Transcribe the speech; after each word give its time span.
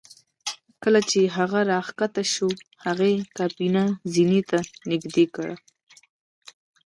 کله 0.83 1.01
چې 1.09 1.19
هغه 1.37 1.59
راښکته 1.71 2.23
شو 2.33 2.49
هغې 2.85 3.13
کابینه 3.37 3.83
زینې 4.13 4.41
ته 4.49 4.59
نږدې 4.89 5.25
کړه 5.35 5.55